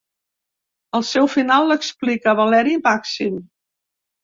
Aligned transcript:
El 0.99 1.05
seu 1.09 1.29
final 1.33 1.69
l'explica 1.73 2.35
Valeri 2.41 2.77
Màxim. 2.91 3.39